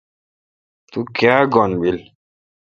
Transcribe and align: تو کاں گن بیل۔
تو 0.91 0.99
کاں 1.17 1.41
گن 1.53 1.71
بیل۔ 1.79 1.97